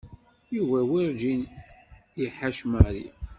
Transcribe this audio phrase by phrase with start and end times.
[0.55, 3.07] Yuba werǧin i iḥac Mary.